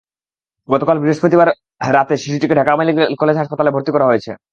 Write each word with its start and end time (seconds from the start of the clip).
গতকাল 0.69 0.97
বৃহস্পতিবার 0.99 1.47
রাতে 1.91 2.15
শিশুটিকে 2.17 2.57
ঢাকা 2.59 2.71
মেডিকেল 2.79 3.13
কলেজ 3.21 3.35
হাসপাতালে 3.37 3.73
ভর্তি 3.75 3.91
করা 3.91 4.09
হয়েছে। 4.09 4.31